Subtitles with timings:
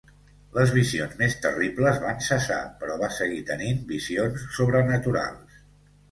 [0.53, 5.61] Les visions més terribles van cessar, però va seguir tenint visions sobrenaturals.